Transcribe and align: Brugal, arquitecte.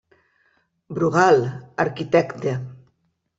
Brugal, 0.97 1.37
arquitecte. 1.85 2.51